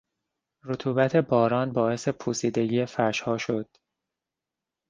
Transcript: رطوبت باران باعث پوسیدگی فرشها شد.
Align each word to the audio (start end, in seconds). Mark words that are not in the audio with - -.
رطوبت 0.63 1.15
باران 1.15 1.71
باعث 1.73 2.07
پوسیدگی 2.07 2.85
فرشها 2.85 3.37
شد. 3.37 3.69